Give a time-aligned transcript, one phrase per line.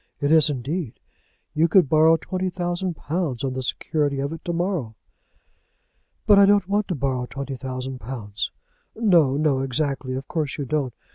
[0.19, 0.99] It is indeed.
[1.53, 4.95] You could borrow twenty thousand pounds on the security of it to morrow."
[6.25, 8.49] "But I don't want to borrow twenty thousand pounds."
[8.95, 10.15] "No, no; exactly.
[10.15, 10.95] Of course you don't.